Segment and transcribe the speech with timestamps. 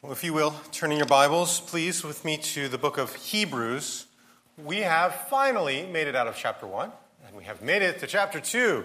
[0.00, 3.16] Well, if you will, turn in your Bibles, please, with me to the book of
[3.16, 4.06] Hebrews.
[4.56, 6.92] We have finally made it out of chapter 1,
[7.26, 8.84] and we have made it to chapter 2.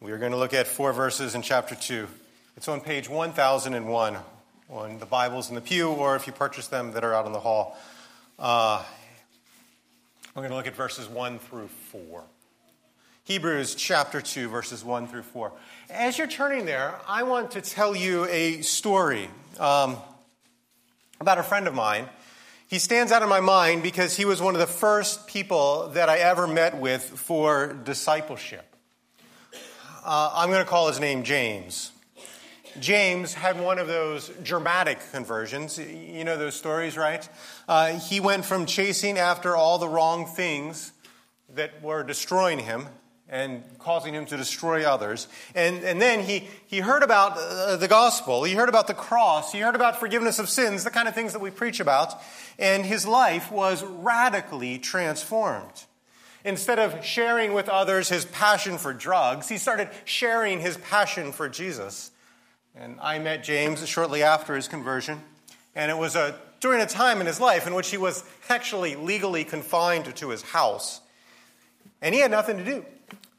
[0.00, 2.08] We are going to look at four verses in chapter 2.
[2.56, 4.16] It's on page 1001
[4.70, 7.32] on the Bibles in the pew, or if you purchase them that are out in
[7.32, 7.76] the hall.
[8.38, 8.82] Uh,
[10.34, 12.24] we're going to look at verses 1 through 4.
[13.24, 15.52] Hebrews chapter 2, verses 1 through 4.
[15.90, 19.28] As you're turning there, I want to tell you a story.
[19.60, 19.98] Um,
[21.24, 22.06] about a friend of mine.
[22.66, 26.10] He stands out in my mind because he was one of the first people that
[26.10, 28.66] I ever met with for discipleship.
[30.04, 31.92] Uh, I'm going to call his name James.
[32.78, 35.78] James had one of those dramatic conversions.
[35.78, 37.26] You know those stories, right?
[37.66, 40.92] Uh, he went from chasing after all the wrong things
[41.54, 42.88] that were destroying him
[43.28, 45.28] and causing him to destroy others.
[45.54, 49.52] And, and then he, he heard about uh, the gospel, he heard about the cross,
[49.52, 52.20] he heard about forgiveness of sins, the kind of things that we preach about,
[52.58, 55.84] and his life was radically transformed.
[56.44, 61.48] Instead of sharing with others his passion for drugs, he started sharing his passion for
[61.48, 62.10] Jesus.
[62.76, 65.22] And I met James shortly after his conversion,
[65.74, 68.96] and it was a, during a time in his life in which he was actually
[68.96, 71.00] legally confined to his house.
[72.02, 72.84] And he had nothing to do.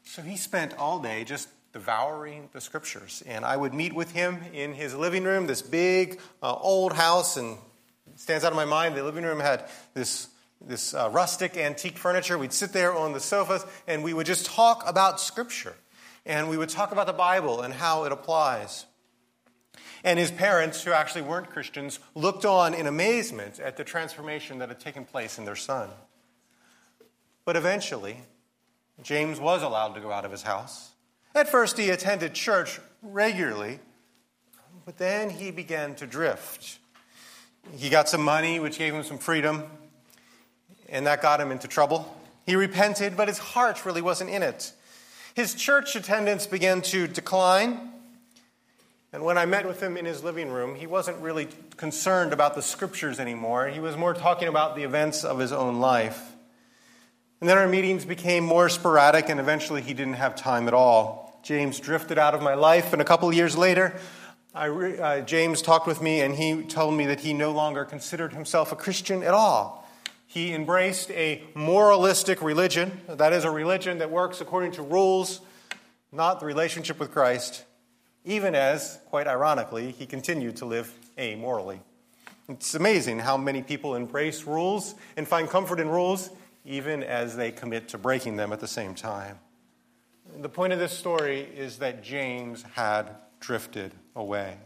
[0.06, 3.24] So he spent all day just devouring the scriptures.
[3.26, 7.36] And I would meet with him in his living room, this big uh, old house,
[7.36, 7.58] and
[8.14, 8.96] stands out of my mind.
[8.96, 10.28] The living room had this,
[10.60, 12.38] this uh, rustic antique furniture.
[12.38, 15.74] We'd sit there on the sofas and we would just talk about scripture.
[16.24, 18.86] And we would talk about the Bible and how it applies.
[20.04, 24.68] And his parents, who actually weren't Christians, looked on in amazement at the transformation that
[24.68, 25.90] had taken place in their son.
[27.44, 28.18] But eventually,
[29.02, 30.90] James was allowed to go out of his house.
[31.34, 33.78] At first, he attended church regularly,
[34.84, 36.78] but then he began to drift.
[37.76, 39.64] He got some money, which gave him some freedom,
[40.88, 42.16] and that got him into trouble.
[42.46, 44.72] He repented, but his heart really wasn't in it.
[45.34, 47.92] His church attendance began to decline.
[49.12, 52.54] And when I met with him in his living room, he wasn't really concerned about
[52.54, 53.68] the scriptures anymore.
[53.68, 56.35] He was more talking about the events of his own life.
[57.40, 61.38] And then our meetings became more sporadic, and eventually he didn't have time at all.
[61.42, 63.94] James drifted out of my life, and a couple years later,
[64.54, 68.32] I, uh, James talked with me, and he told me that he no longer considered
[68.32, 69.86] himself a Christian at all.
[70.26, 75.42] He embraced a moralistic religion, that is, a religion that works according to rules,
[76.10, 77.64] not the relationship with Christ,
[78.24, 81.80] even as, quite ironically, he continued to live amorally.
[82.48, 86.30] It's amazing how many people embrace rules and find comfort in rules
[86.66, 89.38] even as they commit to breaking them at the same time.
[90.38, 93.08] The point of this story is that James had
[93.40, 94.58] drifted away.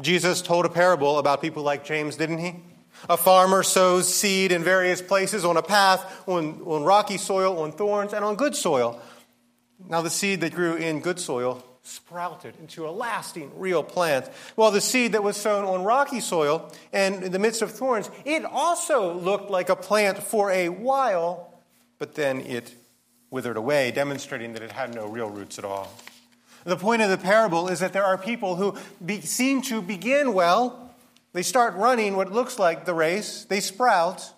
[0.00, 2.56] Jesus told a parable about people like James, didn't he?
[3.08, 7.70] A farmer sows seed in various places on a path, on, on rocky soil, on
[7.70, 9.00] thorns, and on good soil.
[9.88, 14.28] Now, the seed that grew in good soil sprouted into a lasting, real plant.
[14.54, 18.10] While the seed that was sown on rocky soil and in the midst of thorns,
[18.24, 21.60] it also looked like a plant for a while,
[21.98, 22.74] but then it
[23.30, 25.92] withered away, demonstrating that it had no real roots at all.
[26.64, 30.34] The point of the parable is that there are people who be, seem to begin
[30.34, 30.94] well.
[31.32, 34.32] They start running what looks like the race, they sprout,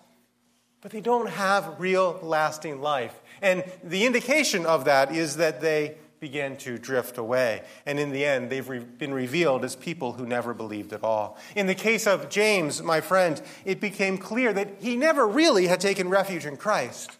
[0.81, 3.13] but they don't have real lasting life.
[3.41, 7.63] And the indication of that is that they begin to drift away.
[7.83, 11.35] And in the end, they've re- been revealed as people who never believed at all.
[11.55, 15.81] In the case of James, my friend, it became clear that he never really had
[15.81, 17.17] taken refuge in Christ.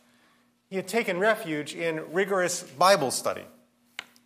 [0.69, 3.43] He had taken refuge in rigorous Bible study,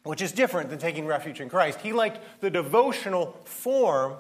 [0.03, 1.79] which is different than taking refuge in Christ.
[1.79, 4.15] He liked the devotional form,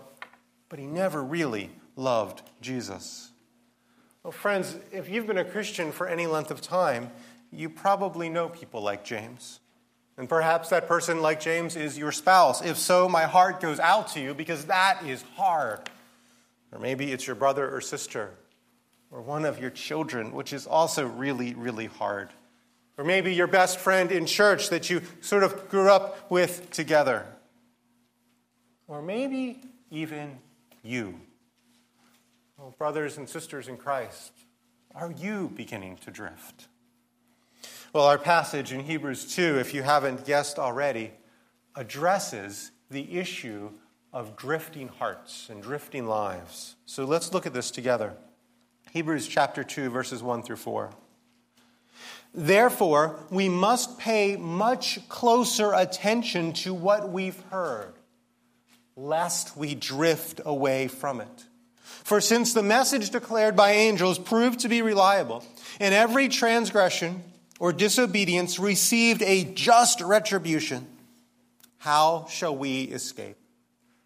[0.69, 3.29] but he never really loved Jesus.
[4.23, 7.11] Well, friends, if you've been a Christian for any length of time,
[7.51, 9.59] you probably know people like James.
[10.17, 12.63] And perhaps that person, like James, is your spouse.
[12.63, 15.81] If so, my heart goes out to you because that is hard.
[16.71, 18.31] Or maybe it's your brother or sister,
[19.11, 22.29] or one of your children, which is also really, really hard.
[22.97, 27.25] Or maybe your best friend in church that you sort of grew up with together.
[28.87, 29.59] Or maybe
[29.91, 30.37] even
[30.81, 31.19] you.
[32.59, 34.31] Oh, brothers and sisters in Christ,
[34.93, 36.67] are you beginning to drift?
[37.95, 41.11] Well, our passage in Hebrews 2, if you haven't guessed already,
[41.75, 43.69] addresses the issue
[44.11, 46.75] of drifting hearts and drifting lives.
[46.85, 48.11] So let's look at this together.
[48.91, 50.89] Hebrews chapter 2, verses 1 through 4.
[52.33, 57.93] Therefore, we must pay much closer attention to what we've heard.
[58.97, 61.45] lest we drift away from it.
[61.81, 65.45] For since the message declared by angels proved to be reliable,
[65.79, 67.23] and every transgression
[67.59, 70.87] or disobedience received a just retribution,
[71.77, 73.37] how shall we escape?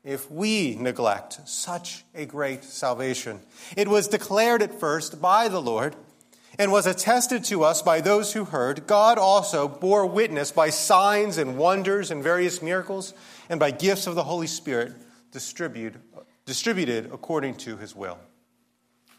[0.04, 3.42] If we neglect such a great salvation,
[3.76, 5.96] it was declared at first by the Lord
[6.58, 8.88] and was attested to us by those who heard.
[8.88, 13.14] God also bore witness by signs and wonders and various miracles
[13.50, 14.94] and by gifts of the Holy Spirit
[15.32, 18.18] distributed, according to his will.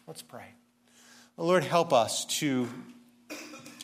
[0.07, 0.53] Let's pray.
[1.37, 2.67] The Lord, help us to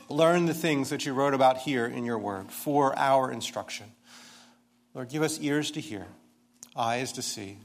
[0.09, 3.88] learn the things that you wrote about here in your word for our instruction.
[4.94, 6.07] Lord, give us ears to hear,
[6.75, 7.59] eyes to see.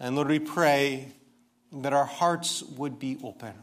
[0.00, 1.12] And Lord, we pray
[1.72, 3.54] that our hearts would be open.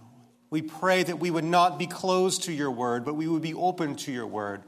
[0.50, 3.54] We pray that we would not be closed to your word, but we would be
[3.54, 4.64] open to your word,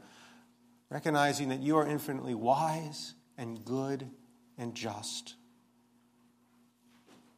[0.90, 4.08] recognizing that you are infinitely wise and good
[4.56, 5.34] and just.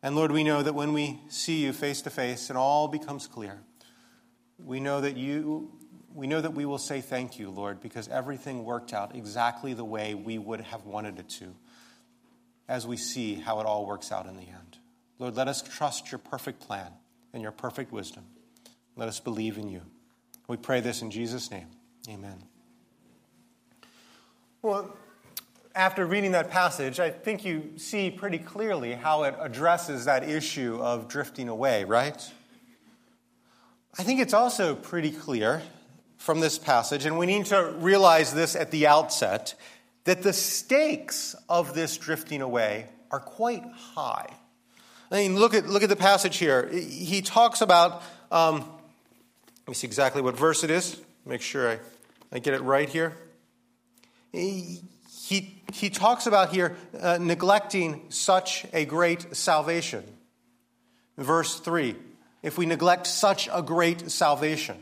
[0.02, 3.26] And Lord, we know that when we see you face to face it all becomes
[3.26, 3.60] clear,
[4.62, 5.72] we know that you
[6.14, 9.84] we know that we will say thank you, Lord, because everything worked out exactly the
[9.84, 11.52] way we would have wanted it to
[12.68, 14.78] as we see how it all works out in the end.
[15.18, 16.92] Lord, let us trust your perfect plan
[17.32, 18.24] and your perfect wisdom.
[18.96, 19.82] Let us believe in you.
[20.46, 21.66] We pray this in Jesus' name.
[22.08, 22.44] Amen.
[24.62, 24.96] Well,
[25.74, 30.78] after reading that passage, I think you see pretty clearly how it addresses that issue
[30.80, 32.32] of drifting away, right?
[33.96, 35.62] I think it's also pretty clear
[36.16, 39.54] from this passage, and we need to realize this at the outset,
[40.02, 43.62] that the stakes of this drifting away are quite
[43.94, 44.26] high.
[45.12, 46.68] I mean, look at, look at the passage here.
[46.68, 48.02] He talks about,
[48.32, 51.78] um, let me see exactly what verse it is, make sure I,
[52.32, 53.16] I get it right here.
[54.32, 54.80] He,
[55.72, 60.04] he, talks about here uh, neglecting such a great salvation.
[61.16, 61.94] Verse 3
[62.44, 64.76] if we neglect such a great salvation.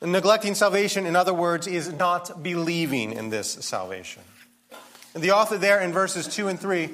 [0.00, 4.22] Neglecting salvation, in other words, is not believing in this salvation.
[5.12, 6.90] And the author there in verses 2 and 3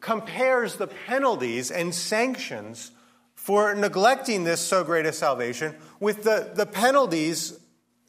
[0.00, 2.90] compares the penalties and sanctions
[3.34, 7.60] for neglecting this so great a salvation with the, the penalties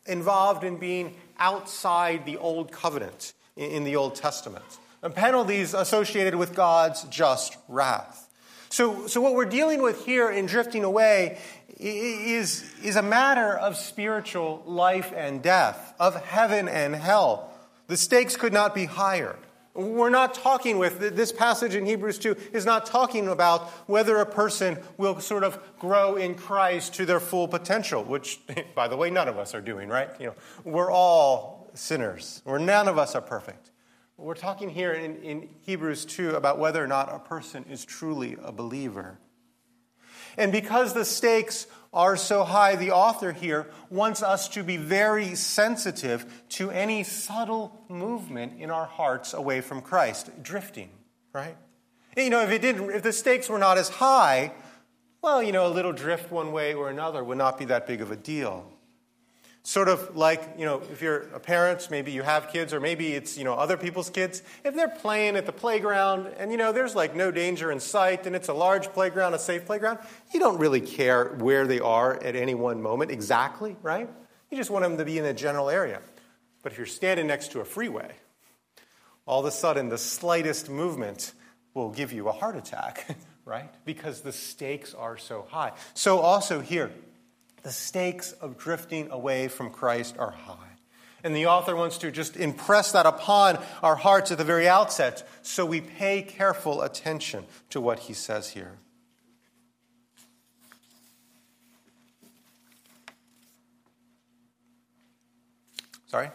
[0.05, 4.63] involved in being outside the old covenant in the Old Testament,
[5.03, 8.28] and penalties associated with God's just wrath.
[8.69, 11.39] So, so what we're dealing with here in drifting away
[11.79, 17.51] is, is a matter of spiritual life and death, of heaven and hell.
[17.87, 19.35] The stakes could not be higher.
[19.73, 24.25] We're not talking with, this passage in Hebrews 2 is not talking about whether a
[24.25, 28.39] person will sort of grow in Christ to their full potential, which,
[28.75, 30.09] by the way, none of us are doing, right?
[30.19, 33.68] You know, we're all sinners, We're, none of us are perfect.
[34.19, 38.35] We're talking here in, in Hebrews 2 about whether or not a person is truly
[38.43, 39.17] a believer.
[40.37, 45.35] And because the stakes are so high, the author here wants us to be very
[45.35, 50.89] sensitive to any subtle movement in our hearts away from Christ, drifting,
[51.31, 51.55] right?
[52.17, 54.51] You know, if it didn't, if the stakes were not as high,
[55.21, 58.01] well, you know, a little drift one way or another would not be that big
[58.01, 58.69] of a deal.
[59.69, 63.13] Sort of like, you know, if you're a parent, maybe you have kids, or maybe
[63.13, 64.41] it's, you know, other people's kids.
[64.63, 68.25] If they're playing at the playground and, you know, there's like no danger in sight
[68.25, 69.99] and it's a large playground, a safe playground,
[70.33, 74.09] you don't really care where they are at any one moment exactly, right?
[74.49, 76.01] You just want them to be in a general area.
[76.63, 78.15] But if you're standing next to a freeway,
[79.27, 81.31] all of a sudden the slightest movement
[81.75, 83.05] will give you a heart attack,
[83.45, 83.69] right?
[83.85, 85.73] Because the stakes are so high.
[85.93, 86.89] So also here,
[87.63, 90.55] the stakes of drifting away from Christ are high.
[91.23, 95.27] And the author wants to just impress that upon our hearts at the very outset
[95.41, 98.77] so we pay careful attention to what he says here.
[106.07, 106.31] Sorry?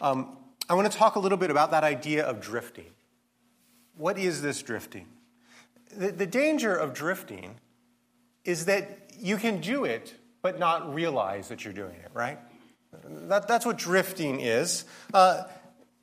[0.00, 0.36] Um,
[0.68, 2.92] I want to talk a little bit about that idea of drifting.
[3.96, 5.06] What is this drifting?
[5.96, 7.56] The, the danger of drifting
[8.44, 10.14] is that you can do it
[10.46, 12.38] but not realize that you're doing it, right?
[13.02, 14.84] That, that's what drifting is.
[15.12, 15.42] Uh,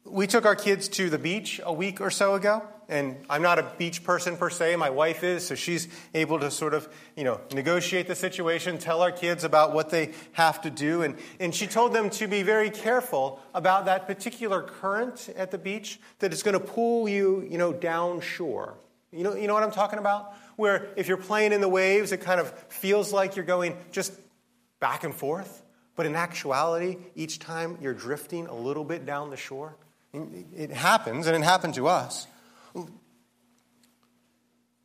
[0.03, 3.57] we took our kids to the beach a week or so ago, and I'm not
[3.57, 4.75] a beach person per se.
[4.75, 9.01] My wife is, so she's able to sort of, you know, negotiate the situation, tell
[9.01, 12.43] our kids about what they have to do, and, and she told them to be
[12.43, 17.47] very careful about that particular current at the beach that is going to pull you,
[17.49, 18.73] you know, down shore.
[19.13, 20.33] You know, you know what I'm talking about?
[20.57, 24.11] Where if you're playing in the waves, it kind of feels like you're going just
[24.83, 25.63] back and forth.
[25.95, 29.77] But in actuality, each time you're drifting a little bit down the shore,
[30.13, 32.27] it happens, and it happened to us.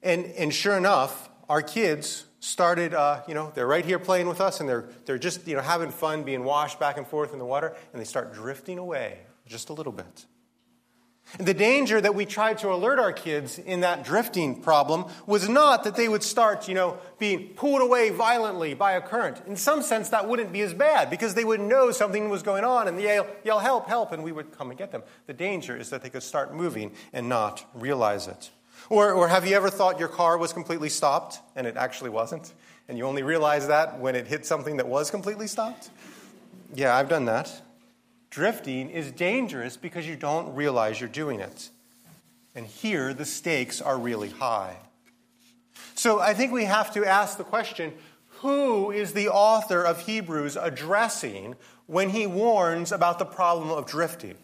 [0.00, 4.40] And, and sure enough, our kids started, uh, you know, they're right here playing with
[4.40, 7.40] us and they're, they're just, you know, having fun being washed back and forth in
[7.40, 10.26] the water and they start drifting away just a little bit.
[11.36, 15.84] The danger that we tried to alert our kids in that drifting problem was not
[15.84, 19.42] that they would start, you know, being pulled away violently by a current.
[19.46, 22.64] In some sense, that wouldn't be as bad because they would know something was going
[22.64, 25.02] on and yell, yell help, help, and we would come and get them.
[25.26, 28.50] The danger is that they could start moving and not realize it.
[28.88, 32.54] Or, or have you ever thought your car was completely stopped and it actually wasn't?
[32.88, 35.90] And you only realized that when it hit something that was completely stopped?
[36.74, 37.62] Yeah, I've done that.
[38.30, 41.70] Drifting is dangerous because you don't realize you're doing it.
[42.54, 44.76] And here, the stakes are really high.
[45.94, 47.92] So I think we have to ask the question
[48.40, 51.56] who is the author of Hebrews addressing
[51.86, 54.36] when he warns about the problem of drifting?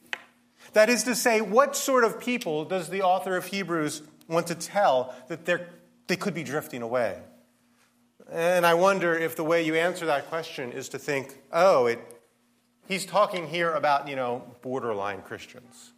[0.72, 4.56] That is to say, what sort of people does the author of Hebrews want to
[4.56, 7.18] tell that they could be drifting away?
[8.32, 12.00] And I wonder if the way you answer that question is to think, oh, it
[12.86, 15.92] He's talking here about, you know, borderline Christians.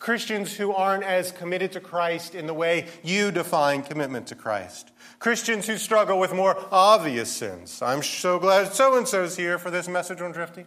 [0.00, 4.92] Christians who aren't as committed to Christ in the way you define commitment to Christ.
[5.18, 7.82] Christians who struggle with more obvious sins.
[7.82, 10.66] I'm so glad so and so's here for this message on drifting.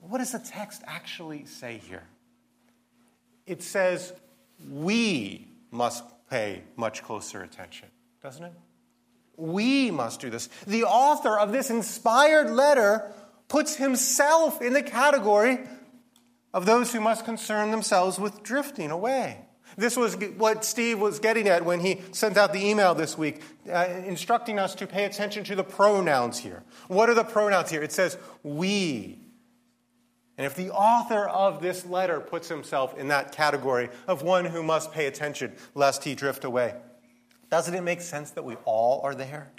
[0.00, 2.04] What does the text actually say here?
[3.46, 4.14] It says
[4.70, 7.88] we must pay much closer attention,
[8.22, 8.52] doesn't it?
[9.36, 10.48] We must do this.
[10.66, 13.12] The author of this inspired letter
[13.50, 15.58] puts himself in the category
[16.54, 19.44] of those who must concern themselves with drifting away.
[19.76, 23.42] This was what Steve was getting at when he sent out the email this week,
[23.70, 26.62] uh, instructing us to pay attention to the pronouns here.
[26.88, 27.82] What are the pronouns here?
[27.82, 29.18] It says we.
[30.38, 34.62] And if the author of this letter puts himself in that category of one who
[34.62, 36.74] must pay attention lest he drift away,
[37.50, 39.50] doesn't it make sense that we all are there?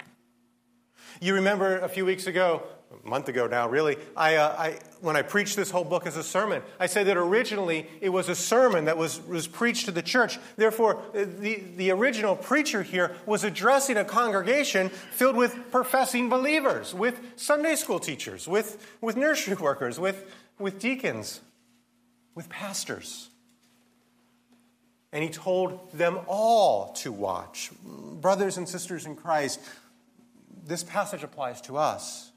[1.20, 2.64] You remember a few weeks ago,
[3.04, 6.16] a month ago now, really, I, uh, I, when I preached this whole book as
[6.16, 9.92] a sermon, I said that originally it was a sermon that was, was preached to
[9.92, 10.38] the church.
[10.56, 16.94] Therefore, uh, the, the original preacher here was addressing a congregation filled with professing believers,
[16.94, 21.40] with Sunday school teachers, with, with nursery workers, with, with deacons,
[22.34, 23.28] with pastors.
[25.12, 27.70] And he told them all to watch.
[27.84, 29.60] Brothers and sisters in Christ,
[30.64, 32.31] this passage applies to us.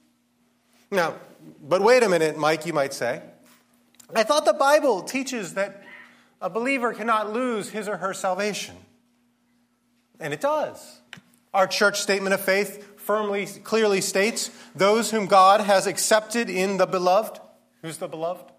[0.95, 1.15] Now,
[1.61, 3.21] but wait a minute, Mike, you might say.
[4.15, 5.83] I thought the Bible teaches that
[6.41, 8.75] a believer cannot lose his or her salvation.
[10.19, 10.99] And it does.
[11.53, 16.85] Our church statement of faith firmly, clearly states those whom God has accepted in the
[16.85, 17.39] beloved.
[17.81, 18.51] Who's the beloved?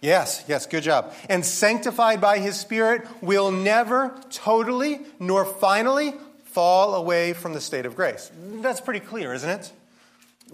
[0.00, 1.14] Yes, yes, good job.
[1.30, 6.12] And sanctified by his Spirit will never totally nor finally
[6.44, 8.30] fall away from the state of grace.
[8.60, 9.72] That's pretty clear, isn't it?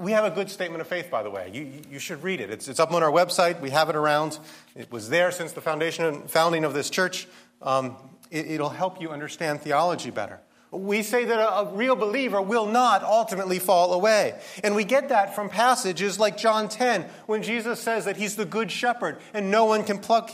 [0.00, 1.50] We have a good statement of faith, by the way.
[1.52, 2.49] You, you should read it.
[2.49, 3.61] It's, it's up on our website.
[3.61, 4.38] We have it around.
[4.75, 7.28] It was there since the foundation, founding of this church.
[7.61, 7.97] Um,
[8.30, 10.40] it, it'll help you understand theology better.
[10.71, 14.40] We say that a, a, real believer will not ultimately fall away.
[14.64, 18.47] And we get that from passages like John 10, when Jesus says that he's the
[18.47, 20.30] good shepherd and no one can pluck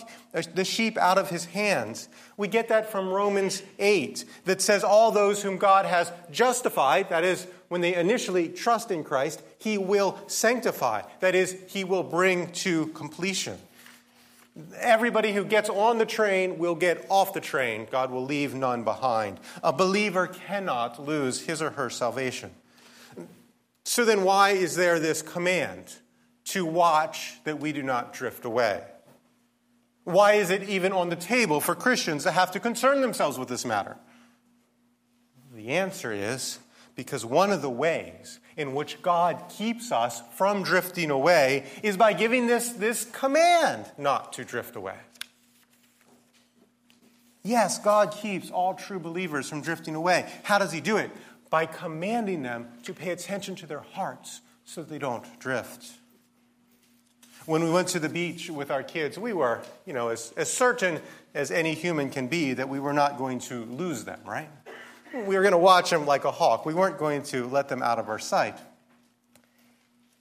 [0.55, 2.09] the sheep out of his hands.
[2.37, 7.25] We get that from Romans 8, that says all those whom God has justified, that
[7.25, 11.03] is, when they initially trust in Christ, he will sanctify.
[11.21, 13.59] That is, he will bring to completion.
[14.79, 17.87] Everybody who gets on the train will get off the train.
[17.91, 19.39] God will leave none behind.
[19.63, 22.51] A believer cannot lose his or her salvation.
[23.85, 25.95] So then, why is there this command
[26.47, 28.83] to watch that we do not drift away?
[30.05, 33.49] Why is it even on the table for Christians to have to concern themselves with
[33.49, 33.97] this matter?
[35.55, 36.59] The answer is
[36.97, 42.15] because one of the ways in which God keeps us from drifting away is by
[42.15, 44.97] giving this, this command not to drift away.
[47.43, 50.27] Yes, God keeps all true believers from drifting away.
[50.43, 51.11] How does He do it?
[51.51, 55.87] By commanding them to pay attention to their hearts so they don't drift.
[57.45, 60.53] When we went to the beach with our kids, we were, you know, as, as
[60.53, 61.01] certain
[61.35, 64.49] as any human can be that we were not going to lose them, right?
[65.13, 66.67] We were going to watch them like a hawk.
[66.67, 68.59] We weren't going to let them out of our sight.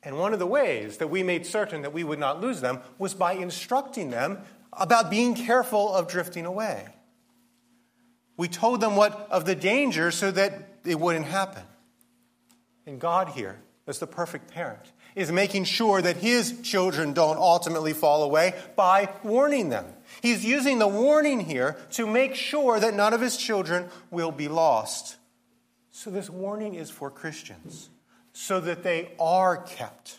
[0.03, 2.79] And one of the ways that we made certain that we would not lose them
[2.99, 4.37] was by instructing them
[4.71, 6.85] about being careful of drifting away.
[8.37, 11.63] We told them what of the danger so that it wouldn't happen.
[12.85, 17.93] And God here, as the perfect parent, is making sure that his children don't ultimately
[17.93, 19.85] fall away by warning them.
[20.25, 24.47] He's using the warning here to make sure that none of his children will be
[24.47, 25.17] lost.
[25.91, 27.91] So, this warning is for Christians
[28.33, 30.17] so that they are kept.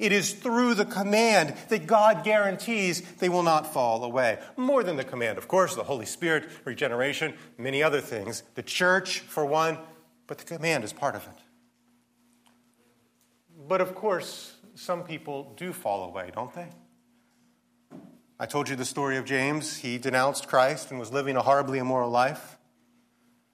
[0.00, 4.40] It is through the command that God guarantees they will not fall away.
[4.56, 8.42] More than the command, of course, the Holy Spirit, regeneration, many other things.
[8.56, 9.78] The church, for one,
[10.26, 12.48] but the command is part of it.
[13.68, 16.70] But of course, some people do fall away, don't they?
[18.38, 19.76] I told you the story of James.
[19.76, 22.56] He denounced Christ and was living a horribly immoral life.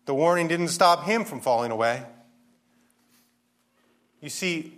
[0.07, 2.05] The warning didn't stop him from falling away.
[4.21, 4.73] You see,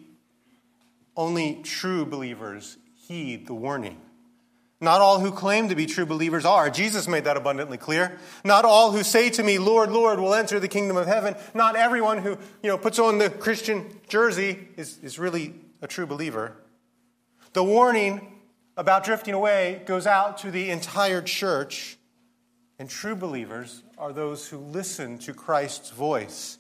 [1.17, 4.01] only true believers heed the warning.
[4.81, 6.69] Not all who claim to be true believers are.
[6.69, 8.19] Jesus made that abundantly clear.
[8.45, 11.37] Not all who say to me, Lord, Lord, will enter the kingdom of heaven.
[11.55, 16.07] Not everyone who you know, puts on the Christian jersey is, is really a true
[16.07, 16.57] believer.
[17.53, 18.32] The warning
[18.83, 21.97] about drifting away goes out to the entire church,
[22.81, 26.59] and true believers are those who listen to Christ's voice.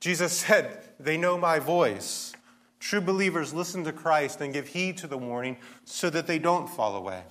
[0.00, 2.32] Jesus said, They know my voice.
[2.80, 6.68] True believers listen to Christ and give heed to the warning so that they don't
[6.68, 7.22] fall away.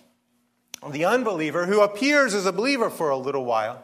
[0.89, 3.83] The unbeliever, who appears as a believer for a little while,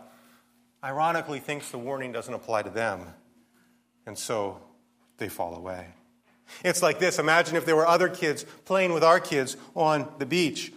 [0.81, 3.01] ironically thinks the warning doesn't apply to them,
[4.05, 4.61] and so
[5.17, 5.87] they fall away.
[6.63, 10.25] It's like this imagine if there were other kids playing with our kids on the
[10.25, 10.73] beach.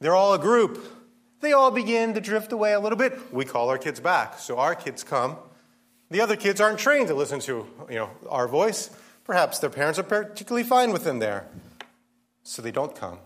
[0.00, 0.84] They're all a group.
[1.40, 3.32] They all begin to drift away a little bit.
[3.32, 4.38] We call our kids back.
[4.38, 5.36] So our kids come.
[6.10, 8.90] The other kids aren't trained to listen to you know, our voice.
[9.24, 11.46] Perhaps their parents are particularly fine with them there,
[12.42, 13.18] so they don't come.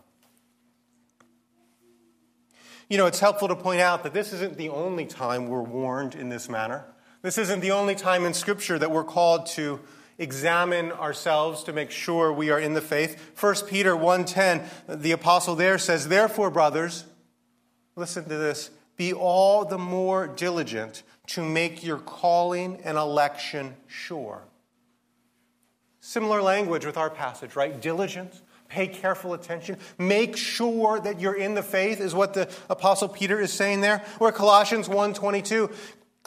[2.89, 6.15] You know, it's helpful to point out that this isn't the only time we're warned
[6.15, 6.87] in this manner.
[7.21, 9.81] This isn't the only time in Scripture that we're called to
[10.19, 13.21] examine ourselves to make sure we are in the faith.
[13.35, 17.05] 1 Peter 1:10, the apostle there says, "Therefore, brothers,
[17.97, 24.43] listen to this, be all the more diligent to make your calling and election sure."
[26.01, 27.81] Similar language with our passage, right?
[27.81, 33.09] Diligent, pay careful attention, make sure that you're in the faith is what the apostle
[33.09, 34.05] Peter is saying there.
[34.19, 35.71] Or Colossians 1:22,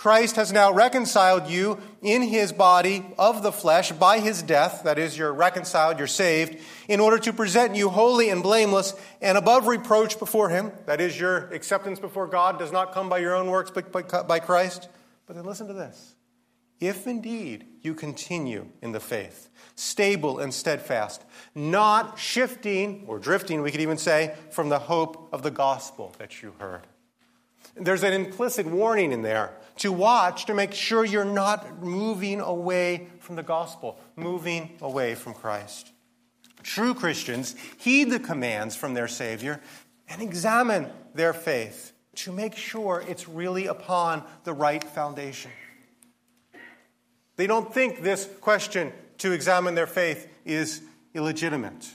[0.01, 4.97] Christ has now reconciled you in his body of the flesh by his death, that
[4.97, 9.67] is, you're reconciled, you're saved, in order to present you holy and blameless and above
[9.67, 10.71] reproach before him.
[10.87, 13.91] That is, your acceptance before God does not come by your own works, but
[14.27, 14.89] by Christ.
[15.27, 16.15] But then listen to this.
[16.79, 23.69] If indeed you continue in the faith, stable and steadfast, not shifting or drifting, we
[23.69, 26.87] could even say, from the hope of the gospel that you heard.
[27.75, 33.07] There's an implicit warning in there to watch to make sure you're not moving away
[33.19, 35.91] from the gospel, moving away from Christ.
[36.63, 39.61] True Christians heed the commands from their Savior
[40.07, 45.51] and examine their faith to make sure it's really upon the right foundation.
[47.37, 50.81] They don't think this question to examine their faith is
[51.13, 51.89] illegitimate.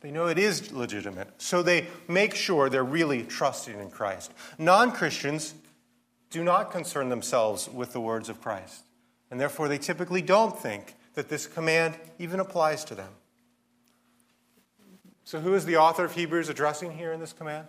[0.00, 4.32] They know it is legitimate, so they make sure they're really trusting in Christ.
[4.56, 5.54] Non Christians
[6.30, 8.84] do not concern themselves with the words of Christ,
[9.30, 13.10] and therefore they typically don't think that this command even applies to them.
[15.24, 17.68] So, who is the author of Hebrews addressing here in this command?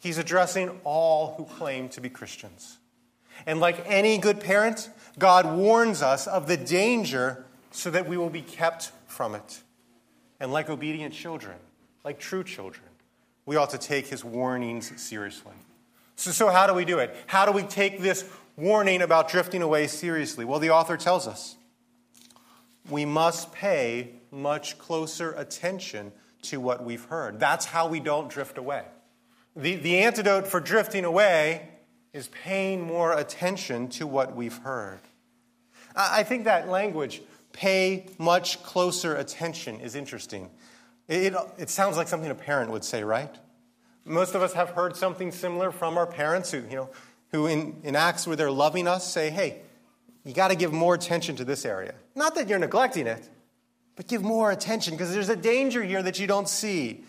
[0.00, 2.78] He's addressing all who claim to be Christians.
[3.46, 8.30] And like any good parent, God warns us of the danger so that we will
[8.30, 9.62] be kept from it.
[10.40, 11.56] And like obedient children,
[12.04, 12.86] like true children,
[13.46, 15.52] we ought to take his warnings seriously.
[16.16, 17.14] So, so how do we do it?
[17.26, 18.24] How do we take this
[18.56, 20.44] warning about drifting away seriously?
[20.44, 21.56] Well, the author tells us
[22.88, 27.38] we must pay much closer attention to what we've heard.
[27.38, 28.84] That's how we don't drift away.
[29.56, 31.68] The, the antidote for drifting away
[32.12, 35.00] is paying more attention to what we've heard.
[35.94, 37.20] I think that language,
[37.52, 40.50] pay much closer attention, is interesting.
[41.08, 43.34] It, it, it, sounds like something a parent would say, right?
[44.04, 46.90] Most of us have heard something similar from our parents who, you know,
[47.32, 49.60] who in, in acts where they're loving us say, hey,
[50.24, 51.94] you got to give more attention to this area.
[52.14, 53.28] Not that you're neglecting it,
[53.96, 57.04] but give more attention because there's a danger here that you don't see.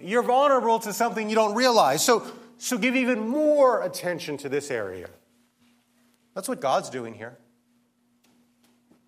[0.00, 2.04] You're vulnerable to something you don't realize.
[2.04, 5.08] So, so give even more attention to this area.
[6.34, 7.36] That's what God's doing here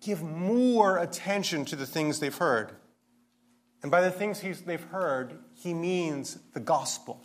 [0.01, 2.71] give more attention to the things they've heard.
[3.83, 7.21] And by the things they've heard, he means the gospel.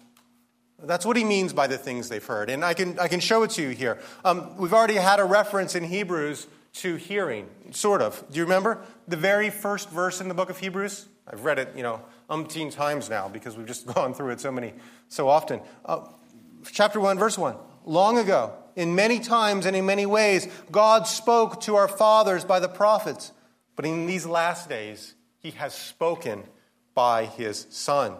[0.83, 2.51] That's what he means by the things they've heard.
[2.51, 3.99] And I can, I can show it to you here.
[4.25, 8.23] Um, we've already had a reference in Hebrews to hearing, sort of.
[8.31, 8.83] Do you remember?
[9.09, 11.07] The very first verse in the book of Hebrews?
[11.27, 14.53] I've read it, you know, umpteen times now because we've just gone through it so
[14.53, 14.75] many,
[15.09, 15.61] so often.
[15.85, 16.07] Uh,
[16.71, 17.57] chapter 1, verse 1.
[17.87, 22.61] Long ago, in many times and in many ways, God spoke to our fathers by
[22.61, 23.33] the prophets.
[23.75, 26.45] But in these last days, he has spoken
[26.95, 28.15] by his Son.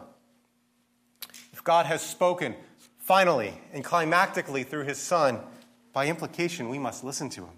[1.53, 2.57] If God has spoken
[2.99, 5.41] finally and climactically through his Son,
[5.93, 7.55] by implication, we must listen to him.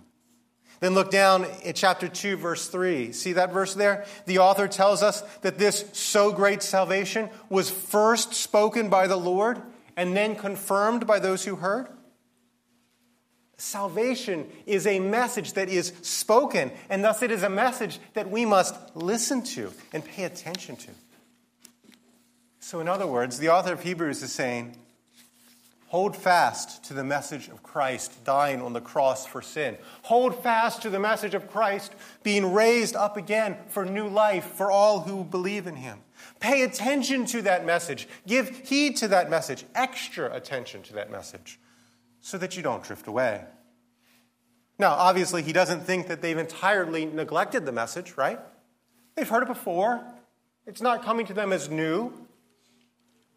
[0.80, 3.12] Then look down at chapter 2, verse 3.
[3.12, 4.06] See that verse there?
[4.26, 9.60] The author tells us that this so great salvation was first spoken by the Lord
[9.96, 11.88] and then confirmed by those who heard.
[13.60, 18.44] Salvation is a message that is spoken, and thus it is a message that we
[18.44, 20.90] must listen to and pay attention to.
[22.60, 24.76] So, in other words, the author of Hebrews is saying,
[25.88, 29.76] Hold fast to the message of Christ dying on the cross for sin.
[30.02, 34.70] Hold fast to the message of Christ being raised up again for new life for
[34.70, 35.98] all who believe in him.
[36.38, 38.06] Pay attention to that message.
[38.26, 41.58] Give heed to that message, extra attention to that message
[42.28, 43.42] so that you don't drift away.
[44.78, 48.38] Now, obviously, he doesn't think that they've entirely neglected the message, right?
[49.14, 50.04] They've heard it before.
[50.66, 52.12] It's not coming to them as new,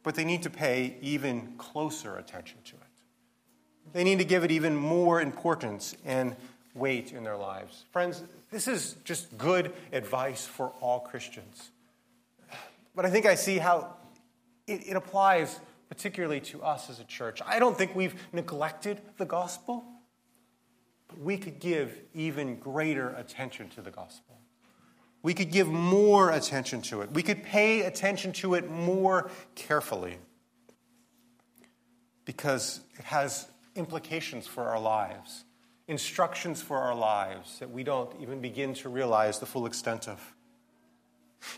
[0.04, 3.93] but they need to pay even closer attention to it.
[3.93, 6.36] They need to give it even more importance and
[6.75, 7.86] weight in their lives.
[7.91, 11.71] Friends, this is just good advice for all Christians.
[12.93, 13.95] But I think I see how
[14.67, 17.41] it, it applies particularly to us as a church.
[17.45, 19.84] I don't think we've neglected the gospel,
[21.10, 24.39] but we could give even greater attention to the gospel.
[25.21, 27.12] We could give more attention to it.
[27.12, 30.17] We could pay attention to it more carefully
[32.23, 35.43] because it has implications for our lives,
[35.89, 40.36] instructions for our lives that we don't even begin to realize the full extent of.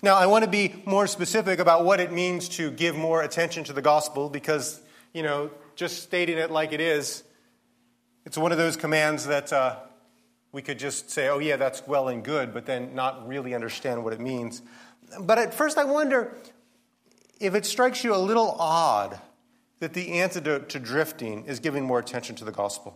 [0.02, 3.63] Now, I want to be more specific about what it means to give more attention
[3.65, 4.82] to the gospel because,
[5.13, 7.24] you know, just stating it like it is,
[8.26, 9.78] it's one of those commands that uh,
[10.52, 14.04] we could just say, oh, yeah, that's well and good, but then not really understand
[14.04, 14.62] what it means.
[15.19, 16.38] But at first, I wonder
[17.39, 19.19] if it strikes you a little odd
[19.80, 22.96] that the antidote to drifting is giving more attention to the gospel,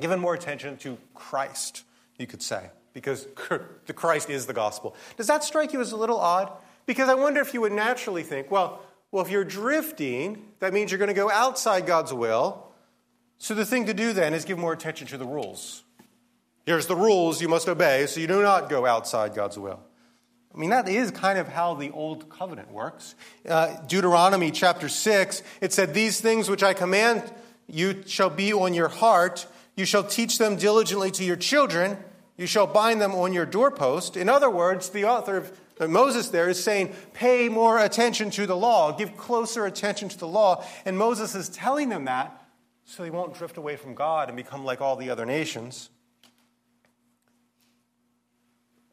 [0.00, 1.84] giving more attention to Christ,
[2.18, 3.26] you could say because
[3.86, 4.94] the Christ is the gospel.
[5.16, 6.52] Does that strike you as a little odd?
[6.86, 8.80] Because I wonder if you would naturally think, well,
[9.12, 12.66] well, if you're drifting, that means you're going to go outside God's will.
[13.38, 15.82] So the thing to do then is give more attention to the rules.
[16.66, 19.80] Here's the rules you must obey so you do not go outside God's will.
[20.54, 23.14] I mean, that is kind of how the old covenant works.
[23.48, 27.22] Uh, Deuteronomy chapter 6, it said, These things which I command
[27.68, 29.46] you shall be on your heart.
[29.76, 31.96] You shall teach them diligently to your children
[32.40, 34.16] you shall bind them on your doorpost.
[34.16, 38.56] In other words, the author of Moses there is saying, pay more attention to the
[38.56, 40.64] law, give closer attention to the law.
[40.86, 42.42] And Moses is telling them that
[42.86, 45.90] so they won't drift away from God and become like all the other nations.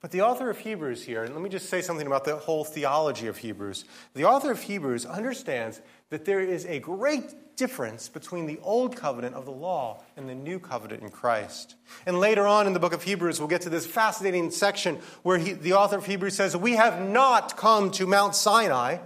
[0.02, 2.66] But the author of Hebrews here, and let me just say something about the whole
[2.66, 3.86] theology of Hebrews.
[4.14, 9.36] The author of Hebrews understands that there is a great difference between the old covenant
[9.36, 11.76] of the law and the new covenant in Christ.
[12.06, 15.38] And later on in the book of Hebrews, we'll get to this fascinating section where
[15.38, 18.98] he, the author of Hebrews says, We have not come to Mount Sinai.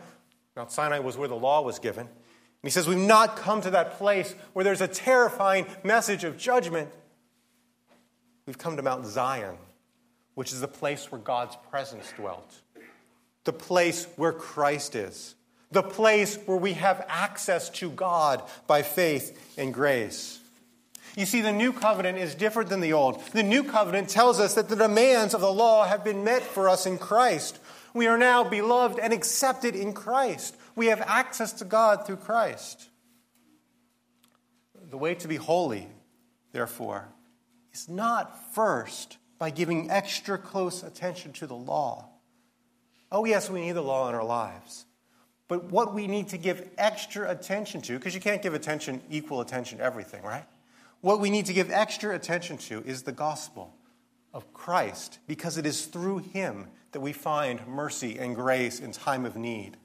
[0.56, 2.02] Mount Sinai was where the law was given.
[2.02, 2.10] And
[2.64, 6.90] he says, We've not come to that place where there's a terrifying message of judgment.
[8.46, 9.58] We've come to Mount Zion
[10.36, 12.62] which is the place where God's presence dwelt,
[13.44, 15.36] the place where Christ is,
[15.72, 20.40] the place where we have access to God by faith and grace.
[21.16, 23.22] You see, the new covenant is different than the old.
[23.28, 26.70] The new covenant tells us that the demands of the law have been met for
[26.70, 27.60] us in Christ.
[27.94, 30.56] We are now beloved and accepted in Christ.
[30.76, 32.88] We have access to God through Christ.
[34.90, 35.88] The way to be holy,
[36.54, 37.10] therefore,
[37.74, 42.08] is not first by giving extra close attention to the law.
[43.12, 44.86] Oh, yes, we need the law in our lives.
[45.52, 49.42] But what we need to give extra attention to, because you can't give attention, equal
[49.42, 50.46] attention to everything, right?
[51.02, 53.76] What we need to give extra attention to is the gospel
[54.34, 59.26] of Christ, because it is through him that we find mercy and grace in time
[59.26, 59.76] of need.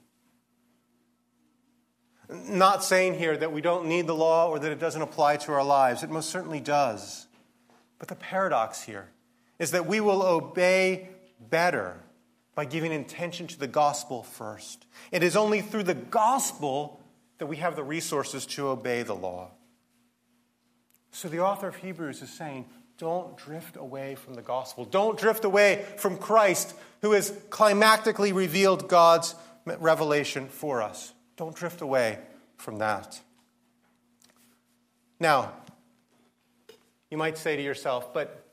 [2.30, 5.52] Not saying here that we don't need the law or that it doesn't apply to
[5.52, 6.04] our lives.
[6.04, 7.26] It most certainly does.
[7.98, 9.08] But the paradox here
[9.58, 11.08] is that we will obey
[11.40, 12.04] better
[12.56, 14.86] by giving attention to the gospel first.
[15.12, 17.00] It is only through the gospel
[17.38, 19.50] that we have the resources to obey the law.
[21.12, 22.64] So the author of Hebrews is saying,
[22.98, 24.86] don't drift away from the gospel.
[24.86, 29.34] Don't drift away from Christ, who has climactically revealed God's
[29.66, 31.12] revelation for us.
[31.36, 32.18] Don't drift away
[32.56, 33.20] from that.
[35.20, 35.52] Now,
[37.10, 38.45] you might say to yourself, but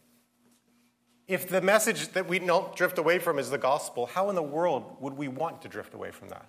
[1.33, 4.43] if the message that we don't drift away from is the gospel, how in the
[4.43, 6.45] world would we want to drift away from that?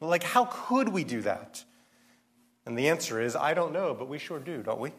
[0.00, 1.64] Like, how could we do that?
[2.66, 4.92] And the answer is, I don't know, but we sure do, don't we?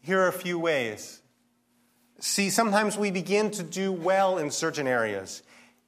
[0.00, 1.20] Here are a few ways.
[2.20, 5.42] See, sometimes we begin to do well in certain areas,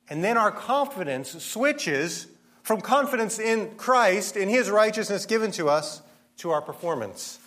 [0.09, 2.27] and then our confidence switches
[2.63, 6.03] from confidence in Christ, in His righteousness given to us,
[6.39, 7.39] to our performance.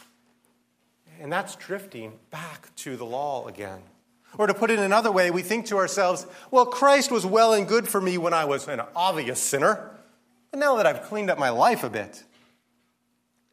[1.22, 3.82] And that's drifting back to the law again.
[4.38, 7.68] Or to put it another way, we think to ourselves, well, Christ was well and
[7.68, 9.92] good for me when I was an obvious sinner.
[10.52, 12.24] But now that I've cleaned up my life a bit,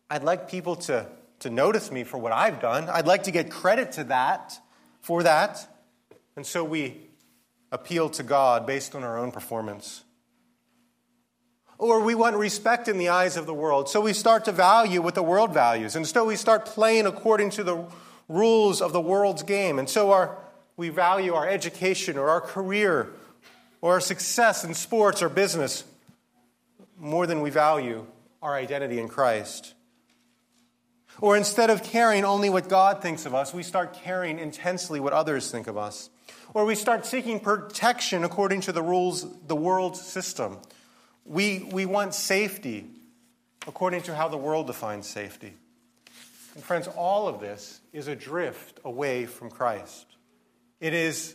[0.08, 1.06] I'd like people to,
[1.40, 2.88] to notice me for what I've done.
[2.88, 4.58] I'd like to get credit to that,
[5.00, 5.66] for that.
[6.36, 6.96] And so we
[7.70, 10.02] appeal to God based on our own performance.
[11.78, 13.88] Or we want respect in the eyes of the world.
[13.88, 15.96] So we start to value what the world values.
[15.96, 17.84] And so we start playing according to the
[18.28, 19.78] rules of the world's game.
[19.78, 20.36] And so our
[20.80, 23.10] we value our education or our career
[23.82, 25.84] or our success in sports or business
[26.98, 28.06] more than we value
[28.40, 29.74] our identity in Christ.
[31.20, 35.12] Or instead of caring only what God thinks of us, we start caring intensely what
[35.12, 36.08] others think of us.
[36.54, 40.56] Or we start seeking protection according to the rules, the world's system.
[41.26, 42.86] We, we want safety
[43.66, 45.52] according to how the world defines safety.
[46.54, 50.06] And friends, all of this is a drift away from Christ.
[50.80, 51.34] It is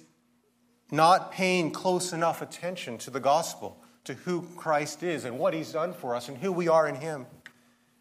[0.92, 5.72] not paying close enough attention to the gospel, to who Christ is and what he's
[5.72, 7.26] done for us and who we are in him.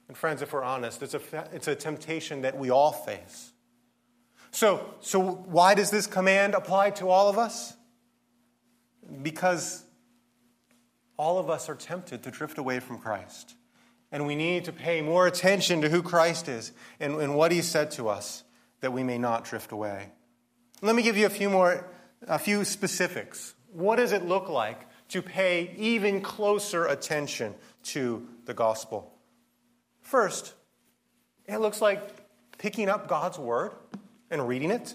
[0.09, 1.21] And friends, if we're honest, it's a,
[1.53, 3.53] it's a temptation that we all face.
[4.51, 7.75] So, so, why does this command apply to all of us?
[9.23, 9.83] Because
[11.17, 13.55] all of us are tempted to drift away from Christ.
[14.13, 17.63] And we need to pay more attention to who Christ is and, and what he
[17.63, 18.45] said to us
[18.81, 20.13] that we may not drift away.
[20.85, 21.87] Let me give you a few more,
[22.29, 23.55] a few specifics.
[23.73, 29.11] What does it look like to pay even closer attention to the gospel?
[30.03, 30.53] First,
[31.47, 32.03] it looks like
[32.59, 33.73] picking up God's word
[34.31, 34.95] and reading it.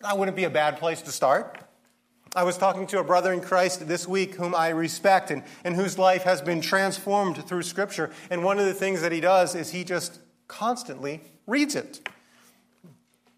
[0.00, 1.58] That wouldn't be a bad place to start.
[2.36, 5.74] I was talking to a brother in Christ this week whom I respect and, and
[5.74, 8.10] whose life has been transformed through Scripture.
[8.28, 12.06] And one of the things that he does is he just constantly reads it.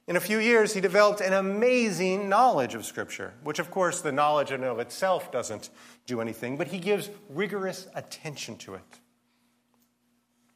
[0.08, 4.12] In a few years, he developed an amazing knowledge of Scripture, which, of course, the
[4.12, 5.70] knowledge in and of itself doesn't
[6.06, 9.00] do anything, but he gives rigorous attention to it.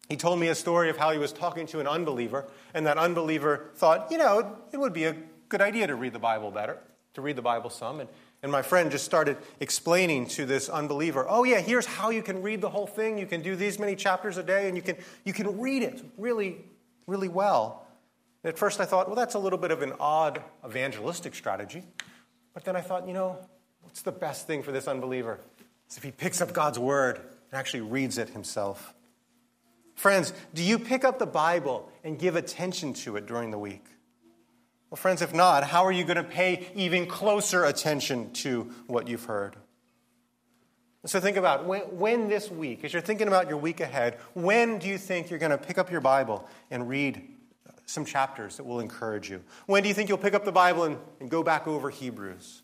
[0.08, 2.96] He told me a story of how he was talking to an unbeliever, and that
[2.96, 5.16] unbeliever thought, you know, it would be a
[5.48, 6.78] good idea to read the Bible better,
[7.14, 7.98] to read the Bible some.
[7.98, 8.08] And,
[8.44, 12.40] and my friend just started explaining to this unbeliever, oh, yeah, here's how you can
[12.40, 13.18] read the whole thing.
[13.18, 16.04] You can do these many chapters a day, and you can, you can read it
[16.16, 16.64] really,
[17.08, 17.86] really well.
[18.42, 21.84] At first, I thought, well, that's a little bit of an odd evangelistic strategy.
[22.54, 23.38] But then I thought, you know,
[23.82, 25.38] what's the best thing for this unbeliever?
[25.90, 28.94] Is if he picks up God's word and actually reads it himself.
[29.94, 33.84] Friends, do you pick up the Bible and give attention to it during the week?
[34.88, 39.06] Well, friends, if not, how are you going to pay even closer attention to what
[39.06, 39.56] you've heard?
[41.06, 44.78] So think about when, when, this week, as you're thinking about your week ahead, when
[44.78, 47.22] do you think you're going to pick up your Bible and read
[47.90, 49.42] some chapters that will encourage you.
[49.66, 52.62] When do you think you'll pick up the Bible and, and go back over Hebrews?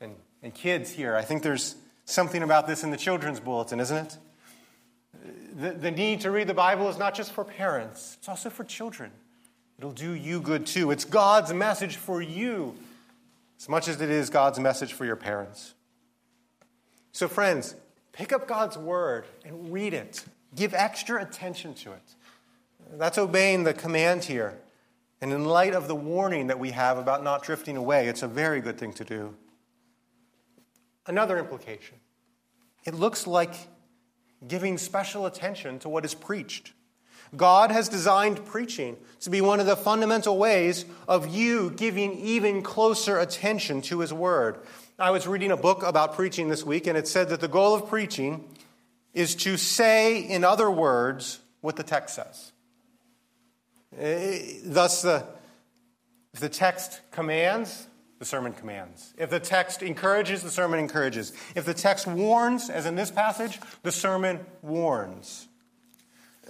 [0.00, 3.96] And, and kids here, I think there's something about this in the children's bulletin, isn't
[3.96, 4.18] it?
[5.54, 8.64] The, the need to read the Bible is not just for parents, it's also for
[8.64, 9.10] children.
[9.78, 10.90] It'll do you good too.
[10.90, 12.74] It's God's message for you
[13.58, 15.74] as much as it is God's message for your parents.
[17.12, 17.74] So, friends,
[18.12, 20.24] pick up God's word and read it.
[20.54, 22.14] Give extra attention to it.
[22.92, 24.58] That's obeying the command here.
[25.20, 28.28] And in light of the warning that we have about not drifting away, it's a
[28.28, 29.34] very good thing to do.
[31.06, 31.96] Another implication
[32.84, 33.54] it looks like
[34.46, 36.72] giving special attention to what is preached.
[37.34, 42.62] God has designed preaching to be one of the fundamental ways of you giving even
[42.62, 44.58] closer attention to His Word.
[44.98, 47.74] I was reading a book about preaching this week, and it said that the goal
[47.74, 48.44] of preaching
[49.14, 52.51] is to say, in other words, what the text says.
[53.98, 55.26] Eh, thus, the,
[56.32, 59.12] if the text commands, the sermon commands.
[59.18, 61.32] If the text encourages, the sermon encourages.
[61.54, 65.48] If the text warns, as in this passage, the sermon warns.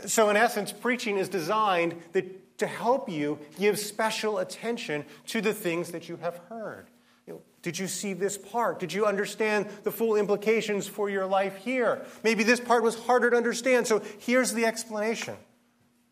[0.07, 5.55] So, in essence, preaching is designed that, to help you give special attention to the
[5.55, 6.87] things that you have heard.
[7.27, 8.79] You know, did you see this part?
[8.79, 12.05] Did you understand the full implications for your life here?
[12.23, 15.37] Maybe this part was harder to understand, so here's the explanation.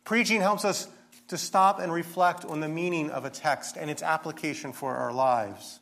[0.04, 0.88] Preaching helps us
[1.30, 5.12] to stop and reflect on the meaning of a text and its application for our
[5.12, 5.78] lives.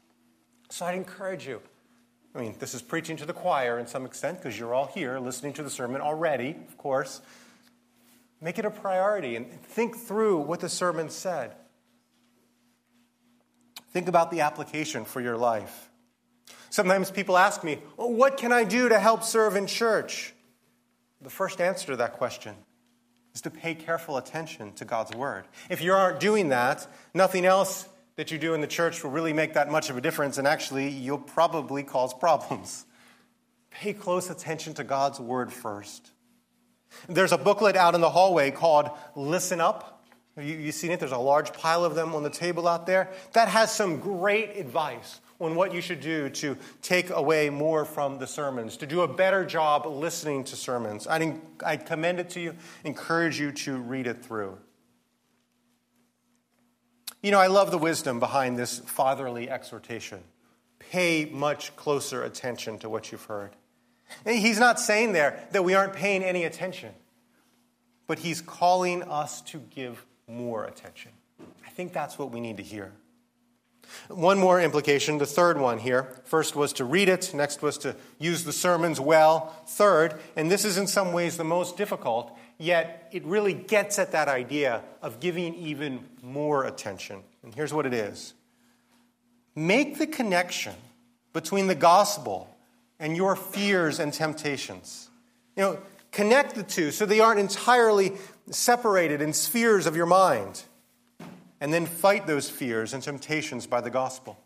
[0.68, 1.62] So I'd encourage you.
[2.34, 5.18] I mean, this is preaching to the choir in some extent because you're all here
[5.18, 7.22] listening to the sermon already, of course.
[8.42, 11.54] Make it a priority and think through what the sermon said.
[13.90, 15.88] Think about the application for your life.
[16.68, 20.34] Sometimes people ask me, well, What can I do to help serve in church?
[21.22, 22.54] The first answer to that question
[23.34, 25.44] is to pay careful attention to God's word.
[25.70, 29.32] If you aren't doing that, nothing else that you do in the church will really
[29.32, 32.84] make that much of a difference, and actually, you'll probably cause problems.
[33.70, 36.10] Pay close attention to God's word first.
[37.08, 40.04] There's a booklet out in the hallway called Listen Up.
[40.36, 40.98] You, you seen it?
[40.98, 43.10] There's a large pile of them on the table out there.
[43.34, 48.18] That has some great advice on what you should do to take away more from
[48.18, 51.06] the sermons, to do a better job listening to sermons.
[51.06, 54.58] I'd, I'd commend it to you, encourage you to read it through.
[57.22, 60.22] You know, I love the wisdom behind this fatherly exhortation.
[60.78, 63.50] Pay much closer attention to what you've heard.
[64.24, 66.90] And he's not saying there that we aren't paying any attention,
[68.06, 71.12] but he's calling us to give more attention.
[71.66, 72.92] I think that's what we need to hear.
[74.08, 76.16] One more implication, the third one here.
[76.24, 79.54] First was to read it, next was to use the sermons well.
[79.66, 84.12] Third, and this is in some ways the most difficult, yet it really gets at
[84.12, 87.22] that idea of giving even more attention.
[87.42, 88.34] And here's what it is
[89.54, 90.74] make the connection
[91.32, 92.48] between the gospel
[92.98, 95.08] and your fears and temptations.
[95.56, 95.78] You know,
[96.12, 98.12] connect the two so they aren't entirely
[98.50, 100.62] separated in spheres of your mind
[101.60, 104.38] and then fight those fears and temptations by the gospel.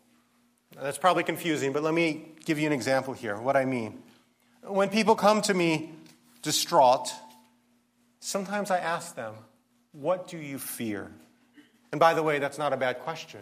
[0.81, 3.37] That's probably confusing, but let me give you an example here.
[3.37, 4.01] What I mean.
[4.63, 5.91] When people come to me
[6.41, 7.11] distraught,
[8.19, 9.35] sometimes I ask them,
[9.91, 11.11] What do you fear?
[11.91, 13.41] And by the way, that's not a bad question.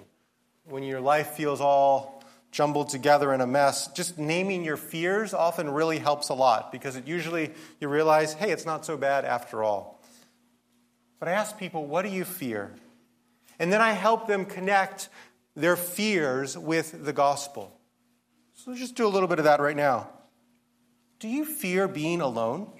[0.65, 5.69] When your life feels all jumbled together in a mess, just naming your fears often
[5.69, 9.63] really helps a lot because it usually you realize, hey, it's not so bad after
[9.63, 10.03] all.
[11.19, 12.73] But I ask people, what do you fear?
[13.61, 15.07] And then I help them connect
[15.55, 17.79] their fears with the gospel.
[18.55, 20.09] So let's just do a little bit of that right now.
[21.19, 22.71] Do you fear being alone?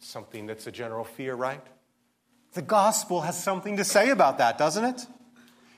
[0.00, 1.64] Something that's a general fear, right?
[2.54, 5.06] The gospel has something to say about that, doesn't it?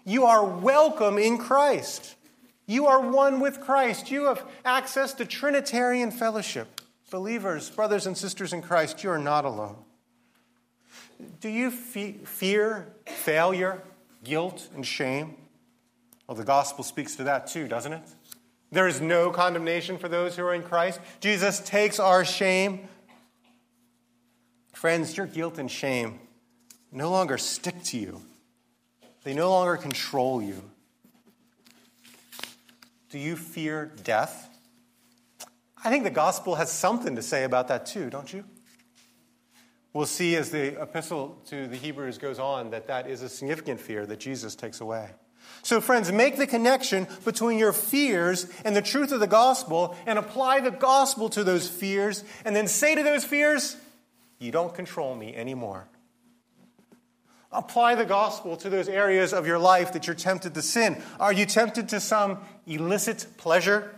[0.06, 2.14] You are welcome in Christ.
[2.64, 4.10] You are one with Christ.
[4.10, 6.80] You have access to Trinitarian fellowship.
[7.10, 9.76] Believers, brothers and sisters in Christ, you are not alone.
[11.40, 13.82] Do you fe- fear failure,
[14.22, 15.36] guilt, and shame?
[16.26, 18.02] Well, the gospel speaks to that too, doesn't it?
[18.72, 21.00] There is no condemnation for those who are in Christ.
[21.20, 22.88] Jesus takes our shame.
[24.72, 26.18] Friends, your guilt and shame
[26.90, 28.22] no longer stick to you,
[29.24, 30.62] they no longer control you.
[33.10, 34.48] Do you fear death?
[35.84, 38.44] I think the gospel has something to say about that too, don't you?
[39.94, 43.78] We'll see as the epistle to the Hebrews goes on that that is a significant
[43.78, 45.10] fear that Jesus takes away.
[45.62, 50.18] So, friends, make the connection between your fears and the truth of the gospel and
[50.18, 53.76] apply the gospel to those fears, and then say to those fears,
[54.40, 55.86] You don't control me anymore.
[57.52, 61.00] Apply the gospel to those areas of your life that you're tempted to sin.
[61.20, 63.94] Are you tempted to some illicit pleasure,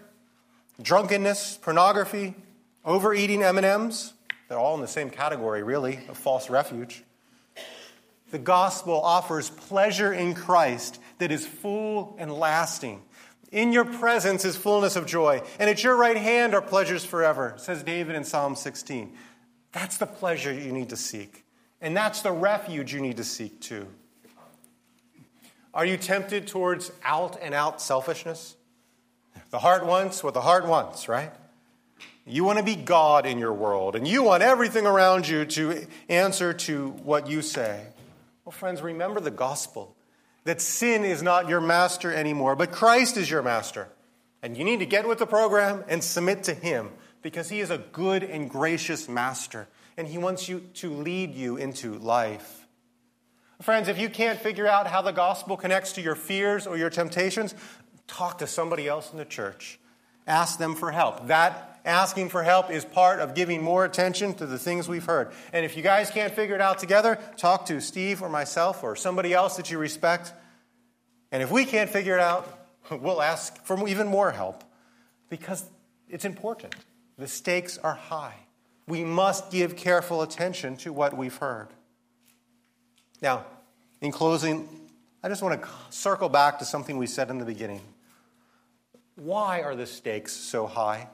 [0.82, 2.34] drunkenness, pornography,
[2.84, 4.12] overeating M&Ms?
[4.48, 7.02] They're all in the same category, really, of false refuge.
[8.30, 13.02] The gospel offers pleasure in Christ that is full and lasting.
[13.52, 17.54] In your presence is fullness of joy, and at your right hand are pleasures forever,
[17.56, 19.14] says David in Psalm 16.
[19.72, 21.44] That's the pleasure you need to seek,
[21.80, 23.86] and that's the refuge you need to seek too.
[25.72, 28.56] Are you tempted towards out and out selfishness?
[29.50, 31.32] The heart wants what the heart wants, right?
[32.28, 35.86] You want to be God in your world, and you want everything around you to
[36.08, 37.86] answer to what you say.
[38.44, 39.94] Well, friends, remember the gospel
[40.42, 43.88] that sin is not your master anymore, but Christ is your master.
[44.42, 46.90] And you need to get with the program and submit to Him
[47.22, 51.56] because He is a good and gracious master, and He wants you to lead you
[51.56, 52.66] into life.
[53.62, 56.90] Friends, if you can't figure out how the gospel connects to your fears or your
[56.90, 57.54] temptations,
[58.08, 59.78] talk to somebody else in the church
[60.26, 61.28] ask them for help.
[61.28, 65.30] That asking for help is part of giving more attention to the things we've heard.
[65.52, 68.96] And if you guys can't figure it out together, talk to Steve or myself or
[68.96, 70.32] somebody else that you respect.
[71.30, 74.64] And if we can't figure it out, we'll ask for even more help
[75.30, 75.64] because
[76.08, 76.74] it's important.
[77.16, 78.34] The stakes are high.
[78.88, 81.68] We must give careful attention to what we've heard.
[83.22, 83.46] Now,
[84.00, 84.68] in closing,
[85.22, 87.80] I just want to circle back to something we said in the beginning.
[89.16, 91.08] Why are the stakes so high?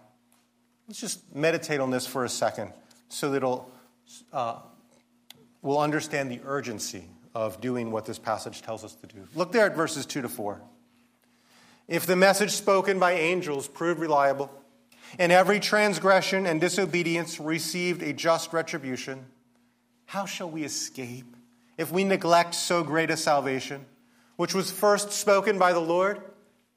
[0.92, 2.70] Let's just meditate on this for a second
[3.08, 3.72] so that it'll,
[4.30, 4.58] uh,
[5.62, 9.26] we'll understand the urgency of doing what this passage tells us to do.
[9.34, 10.60] Look there at verses 2 to 4.
[11.88, 14.50] If the message spoken by angels proved reliable,
[15.18, 19.24] and every transgression and disobedience received a just retribution,
[20.04, 21.38] how shall we escape
[21.78, 23.86] if we neglect so great a salvation,
[24.36, 26.20] which was first spoken by the Lord?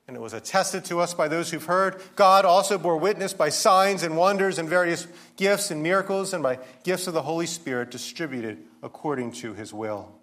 [0.08, 2.02] And it was attested to us by those who've heard.
[2.16, 6.60] God also bore witness by signs and wonders and various gifts and miracles and by
[6.84, 10.14] gifts of the Holy Spirit distributed according to his will.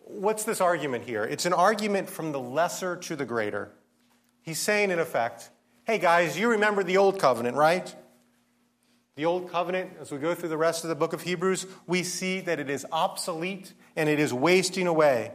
[0.00, 1.24] What's this argument here?
[1.24, 3.70] It's an argument from the lesser to the greater.
[4.42, 5.50] He's saying, in effect,
[5.84, 7.94] hey guys, you remember the old covenant, right?
[9.16, 12.02] The old covenant, as we go through the rest of the book of Hebrews, we
[12.02, 15.32] see that it is obsolete and it is wasting away.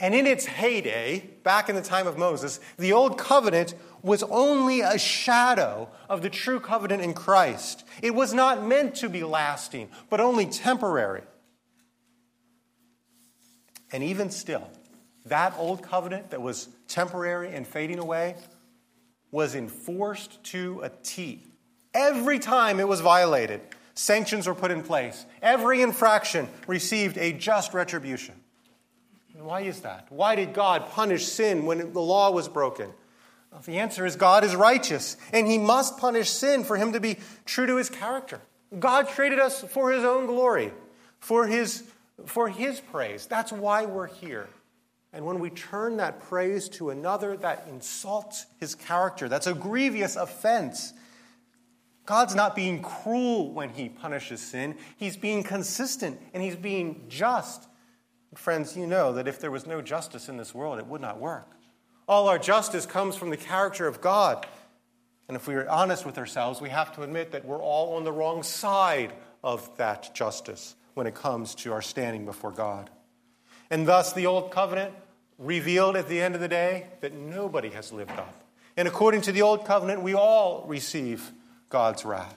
[0.00, 4.80] And in its heyday, back in the time of Moses, the old covenant was only
[4.80, 7.84] a shadow of the true covenant in Christ.
[8.00, 11.22] It was not meant to be lasting, but only temporary.
[13.90, 14.70] And even still,
[15.26, 18.36] that old covenant that was temporary and fading away
[19.32, 21.44] was enforced to a T.
[21.92, 23.60] Every time it was violated,
[23.94, 25.26] sanctions were put in place.
[25.42, 28.34] Every infraction received a just retribution.
[29.40, 30.06] Why is that?
[30.10, 32.90] Why did God punish sin when the law was broken?
[33.52, 37.00] Well, the answer is God is righteous, and He must punish sin for Him to
[37.00, 38.40] be true to His character.
[38.78, 40.72] God created us for His own glory,
[41.20, 41.84] for His,
[42.26, 43.26] for his praise.
[43.26, 44.48] That's why we're here.
[45.12, 49.28] And when we turn that praise to another, that insults His character.
[49.28, 50.92] That's a grievous offense.
[52.04, 57.68] God's not being cruel when He punishes sin, He's being consistent and He's being just.
[58.34, 61.18] Friends, you know that if there was no justice in this world, it would not
[61.18, 61.50] work.
[62.06, 64.46] All our justice comes from the character of God.
[65.28, 68.04] And if we are honest with ourselves, we have to admit that we're all on
[68.04, 69.12] the wrong side
[69.42, 72.90] of that justice when it comes to our standing before God.
[73.70, 74.94] And thus, the Old Covenant
[75.38, 78.42] revealed at the end of the day that nobody has lived up.
[78.76, 81.32] And according to the Old Covenant, we all receive
[81.68, 82.36] God's wrath.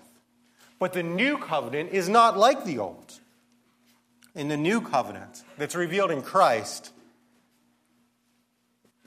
[0.79, 3.20] But the New Covenant is not like the Old
[4.35, 6.91] in the new covenant that's revealed in Christ,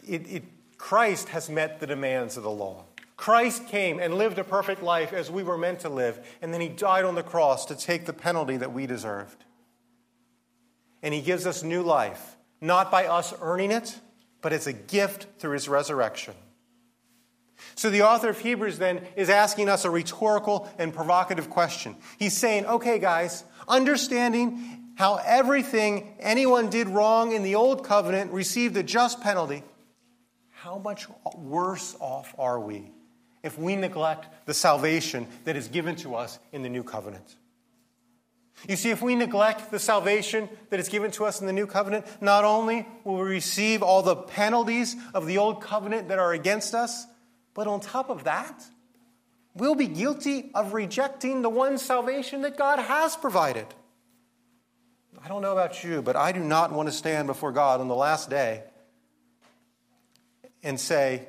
[0.07, 0.43] it, it,
[0.77, 2.85] Christ has met the demands of the law.
[3.17, 6.61] Christ came and lived a perfect life as we were meant to live, and then
[6.61, 9.45] he died on the cross to take the penalty that we deserved.
[11.03, 13.99] And he gives us new life, not by us earning it,
[14.43, 16.35] but it's a gift through his resurrection.
[17.77, 21.97] So the author of Hebrews then is asking us a rhetorical and provocative question.
[22.19, 28.77] He's saying, okay, guys, understanding how everything anyone did wrong in the old covenant received
[28.77, 29.63] a just penalty,
[30.51, 32.91] how much worse off are we
[33.43, 37.37] if we neglect the salvation that is given to us in the new covenant?
[38.69, 41.67] You see, if we neglect the salvation that is given to us in the new
[41.67, 46.33] covenant, not only will we receive all the penalties of the old covenant that are
[46.33, 47.07] against us,
[47.53, 48.65] but on top of that,
[49.55, 53.67] we'll be guilty of rejecting the one salvation that God has provided.
[55.25, 57.89] I don't know about you, but I do not want to stand before God on
[57.89, 58.63] the last day
[60.63, 61.27] and say,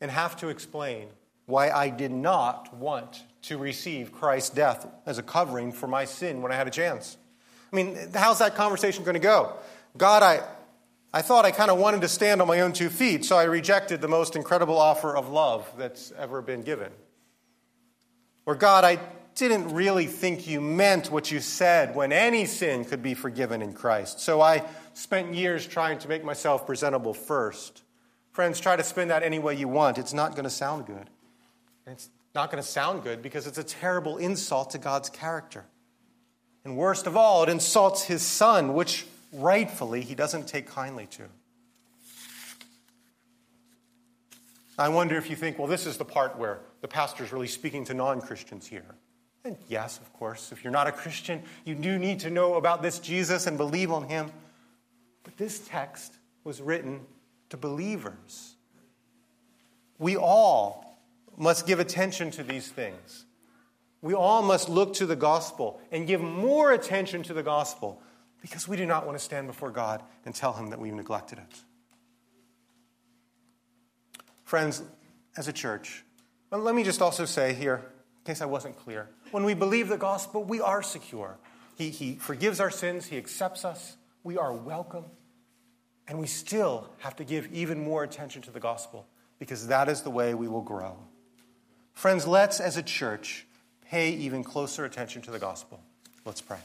[0.00, 1.06] and have to explain
[1.46, 6.42] why I did not want to receive Christ's death as a covering for my sin
[6.42, 7.16] when I had a chance.
[7.72, 9.54] I mean, how's that conversation going to go?
[9.96, 10.40] God, I,
[11.12, 13.44] I thought I kind of wanted to stand on my own two feet, so I
[13.44, 16.90] rejected the most incredible offer of love that's ever been given.
[18.44, 18.98] Or, God, I
[19.38, 23.72] didn't really think you meant what you said when any sin could be forgiven in
[23.72, 24.20] Christ.
[24.20, 24.64] So I
[24.94, 27.82] spent years trying to make myself presentable first.
[28.32, 29.98] Friends, try to spin that any way you want.
[29.98, 31.10] It's not going to sound good.
[31.86, 35.64] And It's not going to sound good because it's a terrible insult to God's character.
[36.64, 41.24] And worst of all, it insults his son, which rightfully he doesn't take kindly to.
[44.78, 47.48] I wonder if you think, well, this is the part where the pastor is really
[47.48, 48.94] speaking to non Christians here.
[49.44, 52.82] And yes, of course, if you're not a Christian, you do need to know about
[52.82, 54.30] this Jesus and believe on him.
[55.22, 56.14] But this text
[56.44, 57.00] was written
[57.50, 58.56] to believers.
[59.98, 60.98] We all
[61.36, 63.24] must give attention to these things.
[64.00, 68.00] We all must look to the gospel and give more attention to the gospel
[68.40, 71.38] because we do not want to stand before God and tell him that we've neglected
[71.38, 71.60] it.
[74.44, 74.82] Friends,
[75.36, 76.04] as a church,
[76.50, 77.82] let me just also say here,
[78.18, 81.38] in case I wasn't clear, when we believe the gospel, we are secure.
[81.76, 85.04] He, he forgives our sins, He accepts us, we are welcome,
[86.06, 89.06] and we still have to give even more attention to the gospel
[89.38, 90.96] because that is the way we will grow.
[91.94, 93.46] Friends, let's, as a church,
[93.84, 95.80] pay even closer attention to the gospel.
[96.24, 96.58] Let's pray.